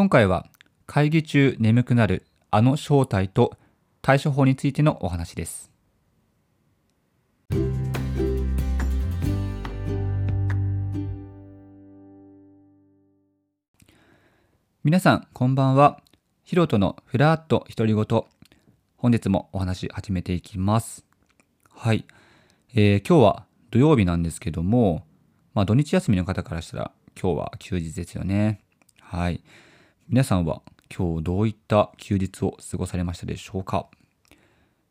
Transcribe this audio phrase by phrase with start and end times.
[0.00, 0.46] 今回は
[0.86, 3.58] 会議中眠くなるあの正体と
[4.00, 5.70] 対処法についてのお話です。
[14.82, 16.00] 皆さん、こんばんは。
[16.44, 18.24] ヒロトのふらっと独り言。
[18.96, 21.04] 本日もお話始めていきます。
[21.68, 22.06] はい。
[22.72, 25.04] えー今日は土曜日なんですけども、
[25.52, 26.90] まあ土日休みの方からしたら
[27.20, 28.62] 今日は休日ですよね。
[28.98, 29.42] はい。
[30.12, 30.62] 皆さんは
[30.92, 33.86] 今日どういった休日を過ごされましたでしょうか？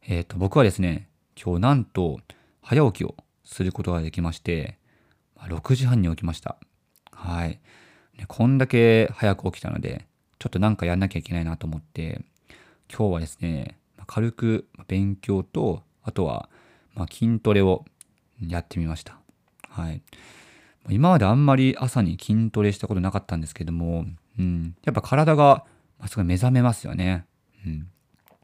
[0.01, 2.21] えっ、と、僕はですね、今日なんと
[2.61, 4.77] 早起きをすることができまして、
[5.37, 6.55] 6時半に起きました。
[7.11, 7.59] はい。
[8.29, 10.05] こんだけ早く起きたので、
[10.39, 12.21] ちょっとなんかやんなきゃいけないなと思って、
[12.89, 16.47] 今日はですね、軽く勉強と、あとは
[17.11, 17.83] 筋トレを
[18.47, 19.17] やってみました。
[19.67, 20.01] はい。
[20.87, 24.05] 今まであんまり朝に筋トレしたことなかったんですけども、
[24.39, 25.65] うん、やっぱ体が
[26.07, 27.25] すごい目覚めますよね。
[27.65, 27.87] うん、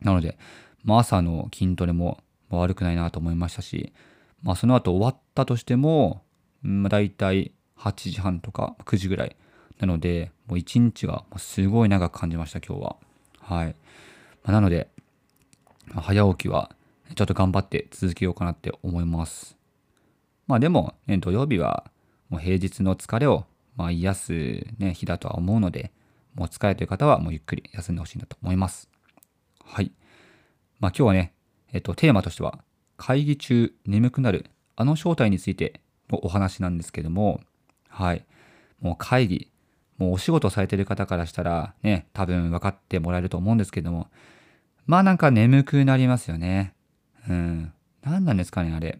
[0.01, 0.38] なので、
[0.83, 3.93] まあ、朝の筋トレも悪くないなと思いましたし、
[4.43, 6.23] まあ、その後終わったとしても、
[6.63, 9.35] うんまあ、大体8時半とか9時ぐらい
[9.79, 12.95] なので、もう一日がすごい長く感じました、今日は。
[13.39, 13.67] はい。
[14.43, 14.89] まあ、なので、
[15.93, 16.71] 早起きは
[17.16, 19.57] ちょっと頑張って続けようかなって思います。
[20.47, 21.85] まあでも、ね、土曜日は
[22.29, 24.33] もう平日の疲れをまあ癒す、
[24.77, 25.91] ね、日だとは思うので、
[26.33, 28.89] もう疲れている方はもうゆっくり休んでほしいなと思います。
[29.63, 29.91] はい。
[30.79, 31.33] まあ今日はね、
[31.71, 32.59] えっと、テーマとしては、
[32.97, 37.41] 会議中眠くなるあの正体についてのお話なんですけども、
[37.89, 38.25] はい。
[38.79, 39.51] もう会議、
[39.97, 44.09] もうお仕事されてる方からしたらね、多分分かってもらえると思うんですけども、
[44.85, 46.75] まあなんか眠くなりますよね。
[47.29, 47.73] うん。
[48.03, 48.99] 何なんですかね、あれ。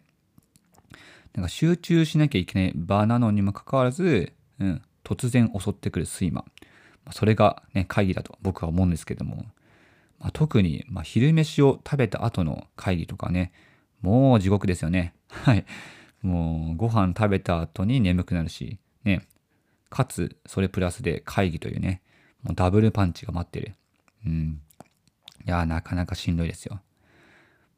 [1.34, 6.44] なんか集中しなきゃいけない場なのにもかかわらず、うん、突然襲ってくる睡魔。
[7.04, 9.44] まあそれがね、会議だと僕は思うんですけども、
[10.18, 13.52] まあ、特に、まあ、昼飯を食べた後の会議とかね、
[14.00, 15.14] もう地獄ですよね。
[15.28, 15.64] はい。
[16.22, 19.22] もうご飯食べた後に眠くなるし、ね、
[19.90, 22.02] かつそれプラスで会議というね、
[22.42, 23.74] もうダブルパンチが待ってる。
[24.24, 24.60] うん。
[25.46, 26.80] いや、なかなかしんどいですよ。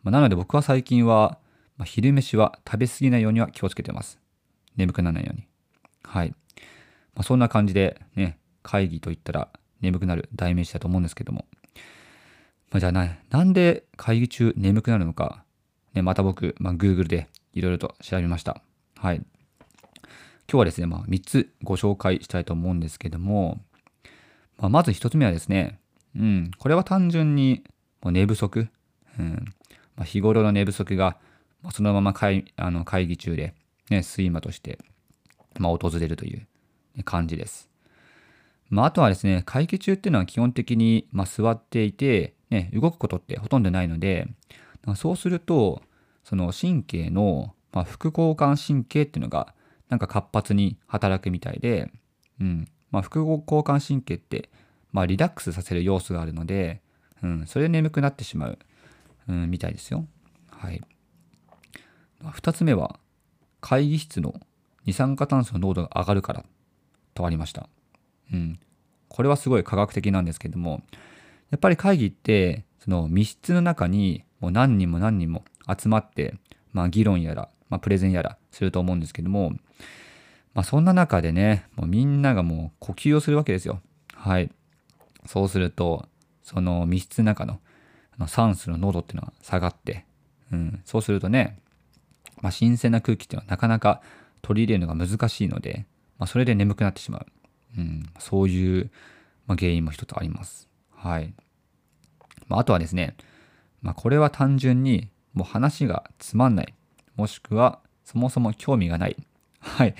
[0.02, 1.38] まあ、なので僕は最近は、
[1.76, 4.18] まあ、昼飯は食べ過ぎないようには気をつけてます。
[4.76, 5.46] 眠くならないように。
[6.04, 6.34] はい。
[7.14, 9.48] まあ、そんな感じでね、会議といったら
[9.80, 11.46] 眠くなる代名詞だと思うんですけども。
[12.70, 15.44] まあ、じゃあな、なんで会議中眠くなるのか、
[15.94, 18.62] ね、また僕、まあ、Google でいろいろと調べました。
[18.96, 19.16] はい。
[19.16, 19.26] 今
[20.52, 23.60] 日はですね、まあ、3つご紹介したいと思うんですけども、
[24.58, 25.78] まあ、まず1つ目はですね、
[26.16, 27.64] うん、これは単純に
[28.02, 28.68] もう寝不足、
[29.18, 29.54] うん
[29.96, 31.18] まあ、日頃の寝不足が、
[31.62, 33.54] ま、そのまま会あの会議中で、
[33.90, 34.78] ね、睡魔として、
[35.58, 36.46] まあ、訪れるという
[37.04, 37.68] 感じです。
[38.70, 44.28] まあ、あとはですね、会議中っていうのは基本的に、まあ、座っていて、ね、動くことってほとんどないので、
[44.96, 45.82] そうすると、
[46.24, 49.54] その神経の、まあ、副交感神経っていうのが、
[49.88, 51.90] なんか活発に働くみたいで、
[52.40, 52.68] うん。
[52.90, 54.50] まあ、副交感神経って、
[54.92, 56.80] まあ、リラックスさせる要素があるので、
[57.22, 58.58] うん、それで眠くなってしまう、
[59.28, 60.06] うん、みたいですよ。
[60.50, 60.80] はい。
[62.22, 62.98] まあ二つ目は、
[63.60, 64.40] 会議室の
[64.86, 66.44] 二酸化炭素の濃度が上がるから
[67.18, 67.68] とありました。
[68.32, 68.58] うん。
[69.08, 70.82] これはすごい科学的なんですけども、
[71.50, 76.34] やっぱり会議って、その密室の中にもう何人も何人も集まって、
[76.72, 79.50] まあ議論やら、まあプレゼンやらすると思うんですけども、
[80.54, 83.80] まあそんな中でね、もうみんながもう呼吸をするわけですよ。
[84.14, 84.50] はい。
[85.26, 86.06] そうすると、
[86.42, 87.60] その密室の中の
[88.18, 90.04] の酸素の濃度っていうのが下がって、
[90.52, 91.58] うん、そうするとね、
[92.40, 94.00] まあ、新鮮な空気っていうのはなかなか
[94.42, 95.86] 取り入れるのが難しいので、
[96.18, 97.26] まあ、それで眠くなってしまう。
[97.78, 98.90] うん、そういう、
[99.46, 100.68] まあ、原因も一つあります。
[100.94, 101.32] はい。
[102.48, 103.16] まあ、あとはですね、
[103.82, 106.74] まあ、これは単純にもう話がつまんない。
[107.16, 109.16] もしくはそもそも興味がない。
[109.60, 109.94] はい。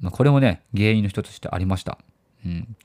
[0.00, 1.98] まあ、これもね、原因の一つとしてありました。
[2.44, 2.76] うん。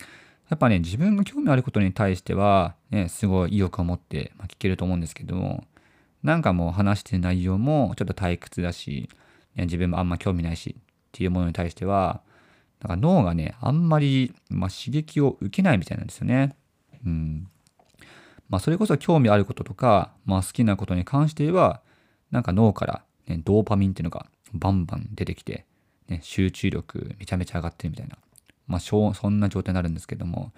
[0.49, 5.65] やっぱね、自分が興味あることに対しては、ね、すごい意欲を持って聞けると思うんですけども、
[6.23, 9.09] なんかもう話してる内容もちょっと退屈だし、
[9.55, 12.21] ね、自分もあんま興味ないしっていうものに対しては、
[12.81, 16.55] なんか脳がね、あんまり、まあ、刺激を受けないみたいなんですよね。
[17.05, 17.47] うん。
[18.49, 21.81] まあ、それこそ興味あることとか、まあ、好きなことに関しては、
[22.31, 25.65] なんか脳から、ね、ドーパミンっていうのがバンバン出てきて、
[26.07, 28.17] ね、集中力めちゃめちゃ上がってるみたいな。
[28.67, 30.51] まあ、そんな状態になるんですけども、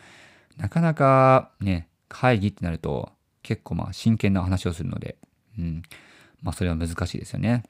[0.57, 5.17] なかなかね、会議ってなると結構まあ真剣な話をするので、
[5.57, 5.81] うん。
[6.41, 7.63] まあ、それは難しいですよね。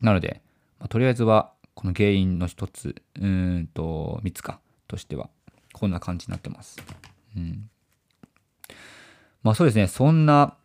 [0.00, 0.40] なので、
[0.78, 5.28] まあ、とりあえずは、この原因の一つ、うーんと、三つか、としては、
[5.74, 6.78] こんな感じになってます。
[7.36, 7.70] ううん。
[9.42, 10.56] まあそうですね、そんな、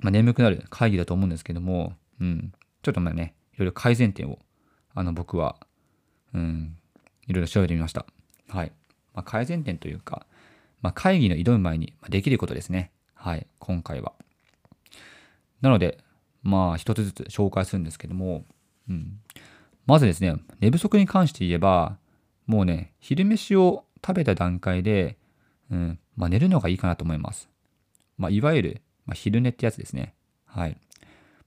[0.00, 2.52] まあ、眠くなる会議だと思うんですけども、うん、
[2.82, 4.40] ちょっとまあね、いろいろ改善点を、
[4.92, 5.56] あの僕は、
[6.34, 6.76] うん、
[7.28, 8.04] いろいろ調べてみました。
[8.48, 8.72] はい。
[9.14, 10.26] まあ、改善点というか、
[10.82, 12.90] まあ、会議の挑む前にできることですね。
[13.14, 14.14] はい、今回は。
[15.60, 15.98] なので、
[16.42, 18.44] まあ、一つずつ紹介するんですけども、
[18.88, 19.20] うん。
[19.90, 21.98] まずですね、寝不足に関して言えば、
[22.46, 25.18] もうね、昼飯を食べた段階で、
[25.68, 27.48] うん、まあ、寝るのがいいかなと思います。
[28.16, 30.14] まあ、いわゆる、まあ、昼寝ってやつですね。
[30.46, 30.76] はい。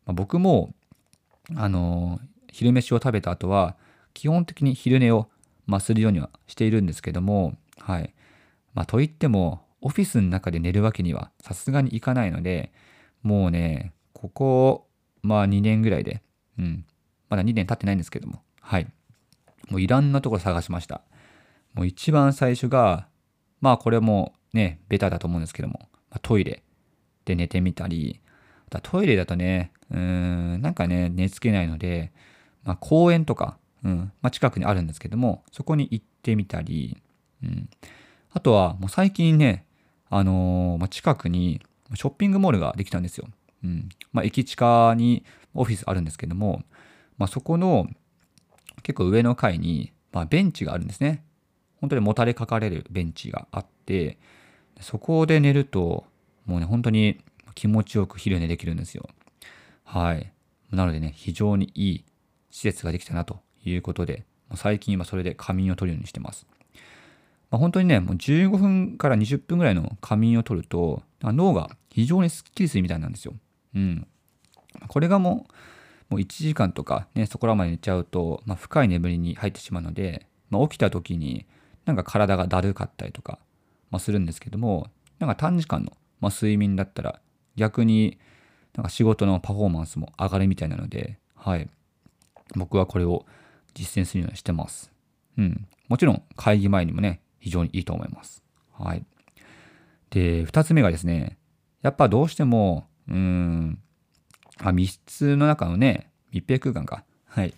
[0.05, 0.73] まあ、僕も、
[1.55, 3.77] あのー、昼飯を食べた後は、
[4.13, 5.29] 基本的に昼寝を、
[5.65, 8.13] まあ、するようにはしているんですけども、はい。
[8.73, 12.73] まあ、といっても、オフィスの中で寝るわけにはさすがにいかないので、
[13.21, 14.87] もうね、ここ、
[15.21, 16.21] まあ2年ぐらいで、
[16.59, 16.85] うん、
[17.33, 18.85] まだ2年経ってないんですけども、はい。
[19.67, 21.01] もういろんなところ探しました。
[21.73, 23.07] もう一番最初が、
[23.59, 26.61] まあこれもね、ベタだと思うんですけども、ま、トイレ
[27.25, 28.21] で寝てみたり、
[28.69, 32.11] だトイレだとね、うーん、なんかね、寝つけないので、
[32.63, 37.01] まあ公園とか、うん、まあ近くにあるんですけども、そこに行ってみたり、
[37.41, 37.67] うん。
[38.31, 39.65] あとは、もう最近ね、
[40.11, 41.63] あのー、まあ、近くに
[41.95, 43.27] ショッピングモールができたんですよ。
[43.63, 43.89] うん。
[44.11, 45.23] まあ、駅地下に
[45.55, 46.63] オフィスあるんですけども、
[47.23, 47.87] まあ、そこの
[48.81, 51.23] 結構上の階に、まあ、ベンチがあるんですね。
[51.79, 54.17] 本当にもたれかかれるベンチがあって、
[54.81, 56.03] そこで寝ると、
[56.45, 57.21] もうね、本当に
[57.55, 59.07] 気持ちよく昼寝できるんですよ。
[59.85, 60.33] はい。
[60.69, 62.05] なのでね、非常にいい
[62.51, 64.25] 施設ができたなということで、
[64.55, 66.45] 最近はそれで仮眠を取るようにしてます。
[67.51, 73.33] まあ、本当にね、もう15分から20分ぐらいの仮眠を取ると、脳が非常にスッキリするみたいなんですよ。
[73.75, 74.07] うん。
[74.89, 75.53] これがもう、
[76.09, 81.45] もう1時間とかね、そこらまで寝ちゃうと、まあ、深い眠りに入ってしまうので、まあ、起きた時に
[81.85, 83.39] なんか体がだるかったりとか、
[83.89, 84.87] まあ、するんですけども、
[85.19, 87.19] なんか短時間の、ま、睡眠だったら
[87.55, 88.17] 逆に
[88.75, 91.69] なんか仕事のパフォーマンスも上がるみたいなので、はい。
[92.55, 93.25] 僕はこれを
[93.73, 94.91] 実践するようにしてます。
[95.37, 95.67] うん。
[95.87, 98.43] もちろん会議前にもね、非常にいいと思います。
[98.71, 99.05] はい。
[100.09, 101.37] で、2つ目がですね、
[101.81, 103.79] やっぱどうしても、うーん、
[104.61, 107.03] あ密室の中のね、密閉空間か。
[107.25, 107.53] はい。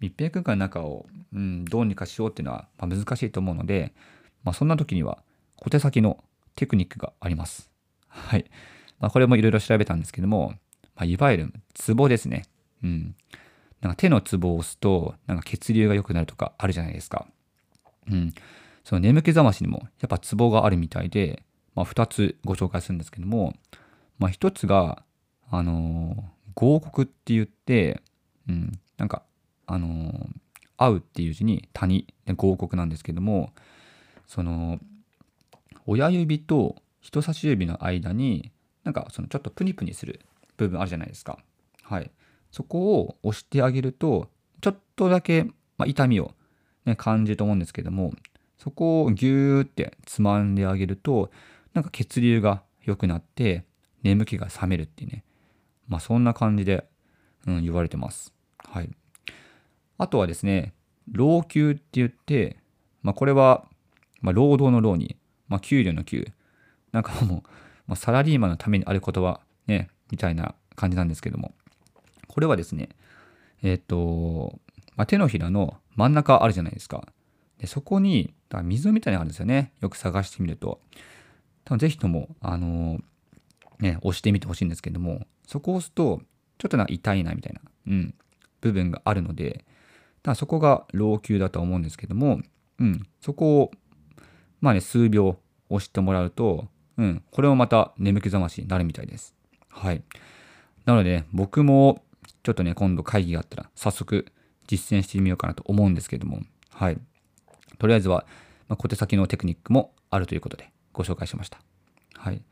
[0.00, 3.92] 密閉空間の中を、うん、どうにかしようっていうのは、まあ、難しいと思うので、
[4.44, 5.18] まあ、そんな時には
[5.56, 6.22] 小手先の
[6.54, 7.70] テクニックがあります。
[8.08, 8.44] はい。
[9.00, 10.54] まあ、これもいろいろ調べたんですけども、
[10.94, 12.44] まあ、いわゆるツボですね。
[12.82, 13.14] うん。
[13.80, 17.26] なんか手のツボを押すと、なんか血流が良くなるとかあるじゃないですか。
[18.10, 18.34] うん。
[18.84, 21.42] その眠気覚ましにもやっぱツボがあるみたいで、
[21.74, 23.54] まあ、2つご紹介するんですけども、
[24.18, 25.04] まあ、1つが、
[25.50, 26.24] あの、
[26.54, 28.02] 合谷って言って、
[28.48, 29.22] うん、なんか、
[29.66, 30.28] あのー、
[30.76, 33.52] 会うっていう字に谷で合谷なんですけども、
[34.26, 34.78] その、
[35.86, 38.52] 親指と人差し指の間に、
[38.84, 40.20] なんかそのちょっとプニプニする
[40.56, 41.38] 部分あるじゃないですか。
[41.82, 42.10] はい。
[42.50, 44.28] そこを押してあげると、
[44.60, 45.44] ちょっとだけ、
[45.76, 46.32] まあ、痛みを、
[46.84, 48.12] ね、感じると思うんですけども、
[48.58, 51.30] そこをギューってつまんであげると、
[51.74, 53.64] なんか血流が良くなって、
[54.02, 55.24] 眠気が覚めるっていうね。
[55.88, 56.84] まあそんな感じで、
[57.46, 58.32] うん、言われてます。
[58.58, 58.90] はい。
[59.96, 60.74] あとはですね、
[61.10, 62.58] 老朽って言って、
[63.02, 63.64] まあこれは、
[64.20, 65.16] まあ労働の労に、
[65.48, 66.26] まあ給料の給。
[66.92, 67.42] なんかもう、
[67.86, 71.52] まあ、サラリーマンのためにある言葉、ね、みたいな感じなんですけども。
[72.28, 72.90] これはですね、
[73.62, 74.58] えっ、と、
[74.96, 77.08] まあ、手のひらの真ん中あるじゃないですか。
[77.58, 79.72] でそこに、だ溝みたいなのがあるんですよね。
[79.80, 80.80] よく探してみると。
[81.64, 83.02] 多分ぜひとも、あのー、
[83.80, 86.20] ね、押してみてほしいんですけども、そこを押すと、
[86.58, 88.14] ちょっとな痛いなみたいな、うん、
[88.60, 89.64] 部分があるので、
[90.22, 92.40] だそこが老朽だと思うんですけども、
[92.78, 93.70] うん、そこを、
[94.60, 99.34] まあね、数秒押してもらうと、うん、これもまた眠気覚ましになるみたいです。
[99.70, 100.02] はい。
[100.84, 102.02] なので、ね、僕も、
[102.42, 104.26] ちょっとね、今度会議があったら、早速
[104.66, 106.98] 実践してみようかなと思うんですけども、はい。
[107.78, 108.26] とりあえずは、
[108.68, 111.60] まあ、小手先のテクニックもあるということでご紹介しました。
[112.14, 112.42] はい。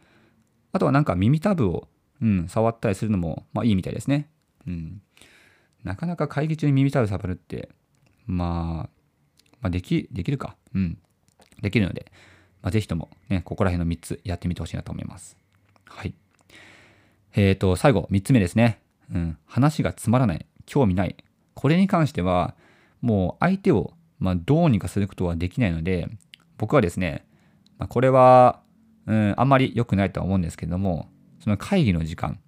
[0.77, 1.89] あとはなんか耳たぶを、
[2.23, 4.29] うん、触ったりするのも、まあいいみたいですね。
[4.67, 5.03] うん。
[5.85, 7.69] なかなか会議中に耳たぶ触るって、
[8.27, 8.91] まあ、
[9.61, 10.57] まあ、でき、できるか。
[10.75, 10.99] うん。
[11.63, 12.13] できるので、
[12.63, 15.37] まあ、ぜひともね、ここら辺の3つやってみてほしいなと思います。
[15.87, 16.15] はい。
[17.35, 18.81] えっ、ー、と、最後、3つ目ですね。
[19.13, 19.39] うん。
[19.47, 21.17] 話がつまらない、興味ない。
[21.55, 22.55] これに関しては、
[23.01, 26.09] もう相手をまあ、どうにかすることはできないので、
[26.59, 27.27] 僕はですね、
[27.79, 28.61] まあ、これは、
[29.07, 31.09] うん、あんまり良くないとは思うんですけども、
[31.41, 32.39] その会議の時間、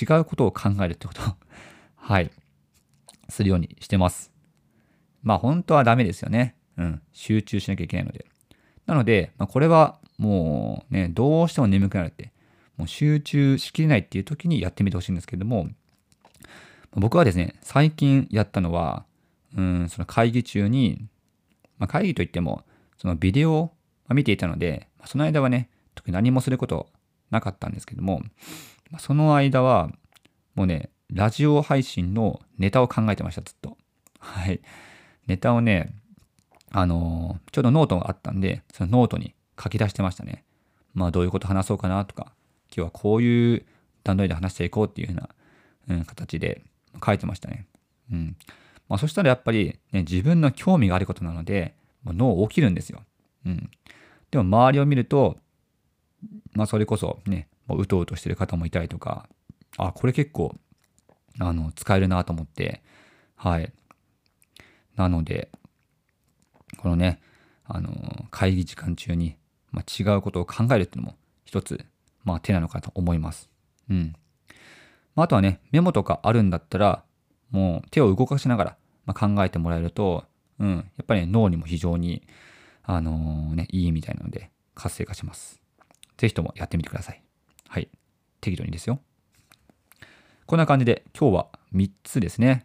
[0.00, 1.34] 違うことを考えるってことを
[1.96, 2.30] はい、
[3.28, 4.32] するようにしてます。
[5.22, 6.54] まあ、本当はダメですよね。
[6.76, 8.26] うん、集中しなきゃいけないので。
[8.86, 12.32] なので、まあ、これはもうね、どうしても眠くなるって、
[12.76, 15.68] もう集中しきれないっていう時にやってみてほしいんですけども、
[16.92, 19.04] 僕はですね、最近やったのは、
[19.56, 21.06] うん、その会議中に、
[21.78, 22.62] まあ、会議といっても、
[22.98, 23.72] そのビデオを
[24.10, 25.68] 見ていたので、その間はね、
[26.06, 26.88] 特に何もすること
[27.30, 28.22] なかったんですけども、
[28.98, 29.90] その間は、
[30.54, 33.76] もうね、ラジオ配信のネタを考えてました、ずっと。
[34.20, 34.60] はい。
[35.26, 35.92] ネタをね、
[36.70, 40.44] あのー、ちょうどノートがあったんで、そのノートに書き出してましたね。
[40.94, 42.32] まあ、どういうこと話そうかなとか、
[42.68, 43.66] 今日はこういう
[44.04, 45.28] 段取りで話していこうっていうふうな、
[45.88, 46.62] うん、形で
[47.04, 47.66] 書いてましたね。
[48.12, 48.36] うん。
[48.88, 53.02] まあ、そしたらやっぱり、ね、自分の興味があることなので、もう脳起きるんですよ。
[53.44, 53.70] うん。
[54.30, 55.38] でも周りを見ると、
[56.56, 59.28] まあそれこそね、もううとうとしてる方もいたりとか、
[59.76, 60.56] あ、これ結構、
[61.38, 62.82] あの、使えるなと思って、
[63.36, 63.72] はい。
[64.96, 65.50] なので、
[66.78, 67.20] このね、
[67.66, 69.36] あの、会議時間中に、
[69.70, 71.84] まあ、違うことを考えるっていうのも一つ、
[72.24, 73.50] まあ手なのかと思います。
[73.90, 74.14] うん。
[75.14, 77.04] まあ、あとはね、メモとかあるんだったら、
[77.50, 80.24] もう手を動かしながら、まあ、考えてもらえると、
[80.58, 82.22] うん、やっぱり、ね、脳にも非常に、
[82.82, 85.65] あのー、ね、いいみたいなので、活性化します。
[86.16, 87.22] ぜひともやってみてください。
[87.68, 87.88] はい。
[88.40, 89.00] 適度にですよ。
[90.46, 92.64] こんな感じで、今日は3つですね。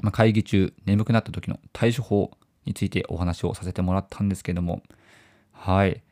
[0.00, 2.30] まあ、会議中、眠くなった時の対処法
[2.64, 4.82] についてお話をさせてもらったんですけども、
[5.52, 6.02] はい。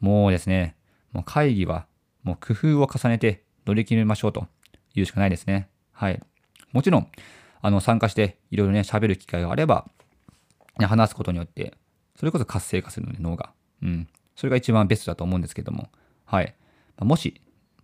[0.00, 0.76] もうですね、
[1.12, 1.86] もう会議は、
[2.22, 4.46] もう工夫を重ねて乗り切りましょうと
[4.94, 5.68] 言うしかないですね。
[5.92, 6.20] はい。
[6.72, 7.08] もちろん、
[7.60, 9.86] あの、参加していろいろね、喋る機会があれば、
[10.78, 11.74] ね、話すことによって、
[12.16, 13.52] それこそ活性化するので、脳が。
[13.82, 14.08] うん。
[14.36, 15.88] それが一番ベストだと思うんですけども、
[16.24, 16.54] はい。
[16.98, 17.40] もし、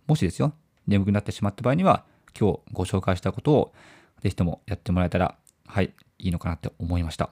[0.07, 0.53] もしですよ、
[0.87, 2.05] 眠くなってしまった場合には、
[2.39, 3.73] 今日ご紹介したことを、
[4.21, 5.35] ぜひともやってもらえたら、
[5.67, 7.29] はい、いいのかなって思いました。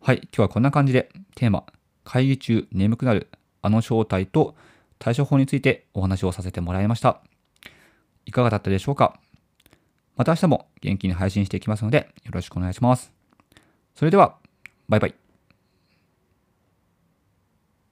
[0.00, 1.64] はい、今日はこんな感じで、テーマ、
[2.04, 3.28] 会議中眠くなる
[3.60, 4.56] あの正体と
[4.98, 7.20] 対処法についてお話をさせてもらいました。
[8.24, 9.20] いかがだったでしょうか？
[10.16, 13.12] また明日も元気に配信していきますのでよろしくお願いします。
[13.94, 14.36] それでは、
[14.88, 15.27] バイバイ。